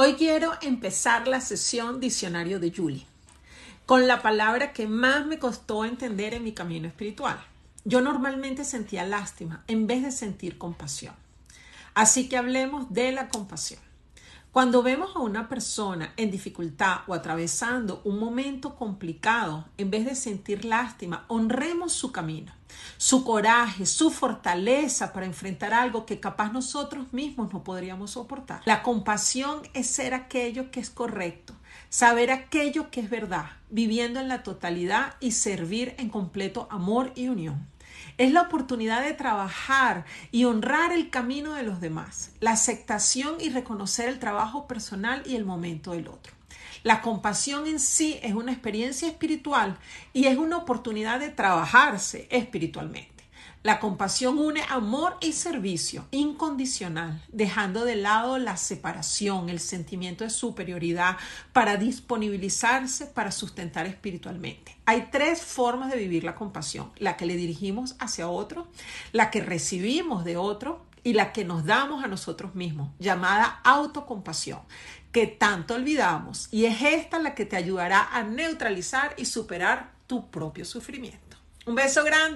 [0.00, 3.04] Hoy quiero empezar la sesión Diccionario de Julie
[3.84, 7.36] con la palabra que más me costó entender en mi camino espiritual.
[7.84, 11.16] Yo normalmente sentía lástima en vez de sentir compasión.
[11.94, 13.80] Así que hablemos de la compasión.
[14.52, 20.14] Cuando vemos a una persona en dificultad o atravesando un momento complicado, en vez de
[20.14, 22.50] sentir lástima, honremos su camino,
[22.96, 28.62] su coraje, su fortaleza para enfrentar algo que capaz nosotros mismos no podríamos soportar.
[28.64, 31.54] La compasión es ser aquello que es correcto,
[31.90, 37.28] saber aquello que es verdad, viviendo en la totalidad y servir en completo amor y
[37.28, 37.66] unión.
[38.16, 43.50] Es la oportunidad de trabajar y honrar el camino de los demás, la aceptación y
[43.50, 46.32] reconocer el trabajo personal y el momento del otro.
[46.82, 49.78] La compasión en sí es una experiencia espiritual
[50.12, 53.17] y es una oportunidad de trabajarse espiritualmente.
[53.62, 60.30] La compasión une amor y servicio incondicional, dejando de lado la separación, el sentimiento de
[60.30, 61.16] superioridad
[61.52, 64.76] para disponibilizarse para sustentar espiritualmente.
[64.86, 68.68] Hay tres formas de vivir la compasión, la que le dirigimos hacia otro,
[69.12, 74.60] la que recibimos de otro y la que nos damos a nosotros mismos, llamada autocompasión,
[75.12, 80.30] que tanto olvidamos y es esta la que te ayudará a neutralizar y superar tu
[80.30, 81.36] propio sufrimiento.
[81.66, 82.26] Un beso grande.